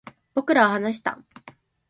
[0.33, 1.19] 僕らは話した